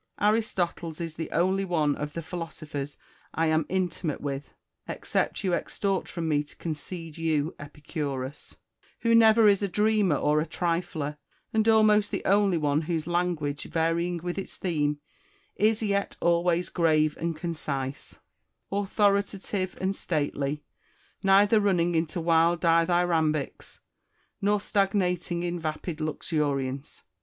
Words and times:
Aristoteles 0.19 0.99
is 0.99 1.13
the 1.13 1.29
only 1.29 1.63
one 1.63 1.95
of 1.95 2.13
the 2.13 2.23
philosophers 2.23 2.97
I 3.35 3.45
am 3.45 3.67
intimate 3.69 4.19
with 4.19 4.51
(except 4.87 5.43
you 5.43 5.53
extort 5.53 6.07
from 6.09 6.27
me 6.27 6.43
to 6.43 6.55
concede 6.55 7.19
you 7.19 7.53
Epicurus) 7.59 8.55
who 9.01 9.13
never 9.13 9.47
is 9.47 9.61
a 9.61 9.67
dreamer 9.67 10.15
or 10.15 10.41
a 10.41 10.47
trifler, 10.47 11.17
and 11.53 11.67
almost 11.67 12.09
the 12.09 12.25
only 12.25 12.57
one 12.57 12.81
whose 12.81 13.05
language, 13.05 13.65
varying 13.65 14.19
witli 14.21 14.39
its 14.39 14.55
theme, 14.57 14.99
is 15.55 15.83
yet 15.83 16.17
always 16.19 16.69
grave 16.69 17.15
and 17.17 17.35
concise, 17.35 18.17
authoritative 18.71 19.77
and 19.79 19.95
stately, 19.95 20.63
neither 21.21 21.59
running 21.59 21.93
into 21.93 22.19
wild 22.19 22.59
dithy 22.59 23.07
rambics, 23.07 23.81
nor 24.41 24.59
stagnating 24.59 25.43
in 25.43 25.59
vapid 25.59 25.99
luxuriance. 26.01 27.03